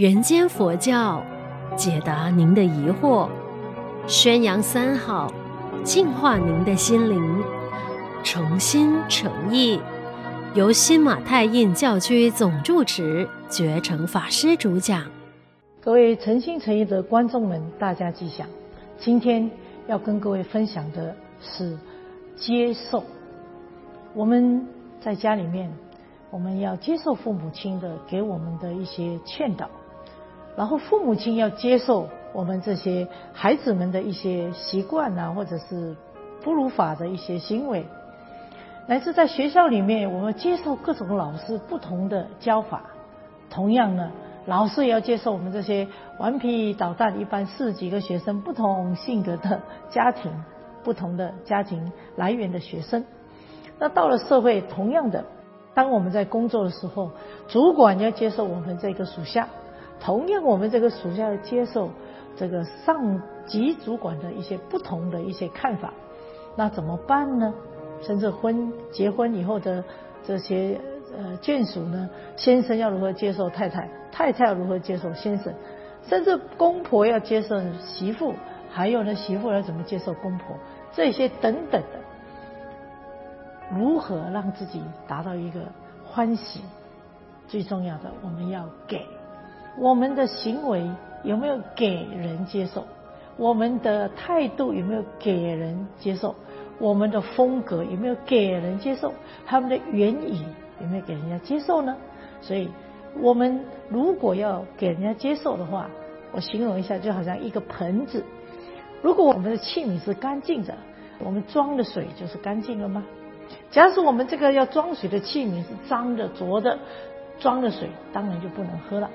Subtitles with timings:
[0.00, 1.22] 人间佛教，
[1.76, 3.28] 解答您的疑惑，
[4.06, 5.30] 宣扬三好，
[5.84, 7.42] 净化您的心灵，
[8.24, 9.78] 诚心诚意，
[10.54, 15.04] 由新马泰印教区总住持觉诚法师主讲。
[15.82, 18.48] 各位诚心诚意的观众们，大家吉祥。
[18.96, 19.50] 今天
[19.86, 21.78] 要跟各位分享的是
[22.34, 23.04] 接受。
[24.14, 24.66] 我们
[24.98, 25.70] 在家里面，
[26.30, 29.68] 我们要接受父母亲的给我们的一些劝导。
[30.60, 35.96] 然后父母亲要接受我们这些孩子们的一些习惯啊，或者是
[36.42, 37.86] 不如法的一些行为，
[38.86, 42.82] 乃至在学校里面，我们接受各种老师不同的教法。
[43.48, 44.10] 同样呢，
[44.44, 50.30] 老师也要接受我们这些顽皮捣蛋、一般四十几个学生不同性格的家庭、
[50.84, 53.02] 不同的家庭来源的学生。
[53.78, 55.24] 那到了社会，同样的，
[55.72, 57.12] 当我们在工作的时候，
[57.48, 59.48] 主管要接受我们这个属下。
[60.00, 61.90] 同样，我们这个属下要接受
[62.36, 65.92] 这个上级主管的一些不同的一些看法，
[66.56, 67.52] 那怎么办呢？
[68.02, 69.84] 甚至婚结婚以后的
[70.26, 70.80] 这些
[71.14, 75.52] 呃眷属呢，先生要如何接受太太，太太要如何接受先生，
[76.08, 78.32] 甚至公婆要接受媳妇，
[78.70, 80.56] 还有呢媳妇要怎么接受公婆，
[80.94, 81.98] 这些等等的，
[83.78, 85.60] 如何让自己达到一个
[86.06, 86.62] 欢喜？
[87.46, 89.04] 最重要的，我们要给。
[89.80, 90.86] 我们的行为
[91.24, 92.84] 有没有给人接受？
[93.38, 96.34] 我们的态度有没有给人接受？
[96.78, 99.14] 我们的风格有没有给人接受？
[99.46, 100.36] 他们的言语
[100.82, 101.96] 有没有给人家接受呢？
[102.42, 102.68] 所以，
[103.22, 105.88] 我们如果要给人家接受的话，
[106.32, 108.22] 我形容一下，就好像一个盆子。
[109.00, 110.74] 如果我们的器皿是干净的，
[111.24, 113.02] 我们装的水就是干净了吗？
[113.70, 116.78] 假使我们这个要装水的器皿是脏的、浊的，
[117.38, 119.10] 装的水当然就不能喝了。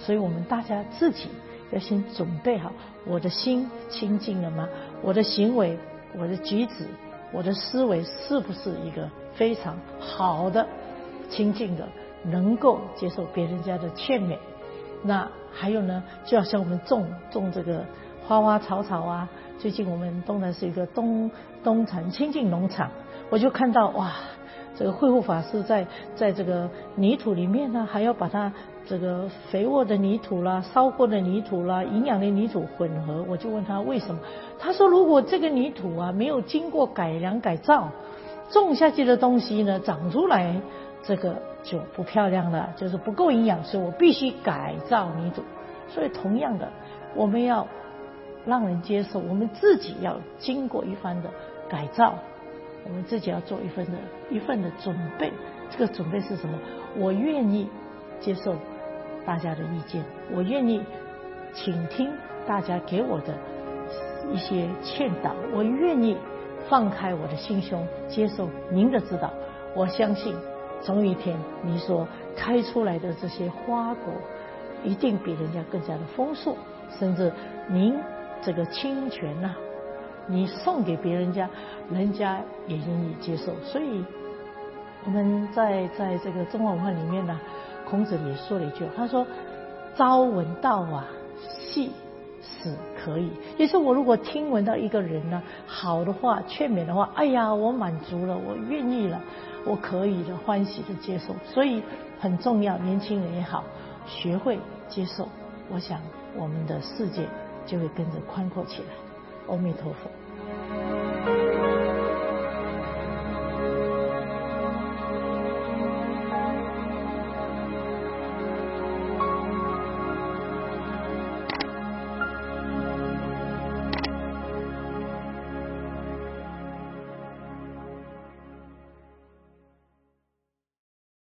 [0.00, 1.28] 所以我们大家自己
[1.70, 2.72] 要先准备好，
[3.06, 4.68] 我的心清净了吗？
[5.02, 5.78] 我的行为、
[6.18, 6.86] 我的举止、
[7.32, 10.66] 我的思维是不是一个非常好的、
[11.28, 11.86] 清净的，
[12.24, 14.36] 能够接受别人家的劝勉？
[15.02, 17.84] 那还有呢，就要像我们种种这个
[18.26, 19.28] 花花草草啊。
[19.58, 21.30] 最近我们东南是一个东
[21.62, 22.90] 东城清净农场，
[23.28, 24.12] 我就看到哇。
[24.80, 25.86] 这个慧护法师在
[26.16, 28.50] 在这个泥土里面呢，还要把它
[28.86, 33.22] 这个肥沃的泥土啦、烧过的泥土啦、营养的泥土混合。
[33.28, 34.18] 我就问他为什么？
[34.58, 37.90] 他说如果这个泥土啊没有经过改良改造，
[38.48, 40.58] 种下去的东西呢长出来
[41.02, 45.42] 这个就不漂亮了，就是不够营养，所以我必须改造泥土。
[45.88, 46.66] 所以同样的，
[47.14, 47.68] 我们要
[48.46, 51.28] 让人接受，我们自己要经过一番的
[51.68, 52.14] 改造。
[52.84, 53.92] 我们自己要做一份的
[54.30, 55.32] 一份的准备，
[55.70, 56.58] 这个准备是什么？
[56.96, 57.68] 我愿意
[58.20, 58.54] 接受
[59.24, 60.82] 大家的意见，我愿意
[61.52, 62.10] 倾听
[62.46, 63.34] 大家给我的
[64.32, 66.16] 一些劝导，我愿意
[66.68, 69.32] 放开我的心胸，接受您的指导。
[69.74, 70.34] 我相信，
[70.80, 74.12] 总有一天你所开出来的这些花果，
[74.82, 76.56] 一定比人家更加的丰硕，
[76.98, 77.32] 甚至
[77.68, 77.94] 您
[78.42, 79.54] 这个清泉呐、
[80.30, 81.48] 你送给别人家，
[81.90, 83.52] 人家也愿意接受。
[83.64, 84.04] 所以
[85.04, 87.38] 我们在在这个中华文化里面呢，
[87.88, 89.26] 孔子也说了一句，他说
[89.96, 91.06] ：“朝闻道啊，
[91.58, 91.90] 夕
[92.40, 99.20] 死可矣。”也是我如果听闻到一个人呢好的话、劝勉的话，哎呀，我满足了，我愿意了，
[99.64, 101.34] 我可以的，欢喜的接受。
[101.44, 101.82] 所以
[102.18, 103.64] 很重要，年轻人也好，
[104.06, 104.58] 学会
[104.88, 105.28] 接受。
[105.72, 106.00] 我想
[106.36, 107.26] 我们的世界
[107.66, 108.88] 就会跟着宽阔起来。
[109.46, 110.99] 阿弥陀佛。